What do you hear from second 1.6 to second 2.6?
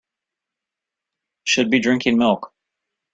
be drinking milk.